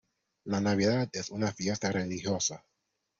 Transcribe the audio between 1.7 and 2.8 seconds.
religiosa.